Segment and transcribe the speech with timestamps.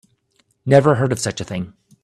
[0.65, 1.73] Never heard of such a thing.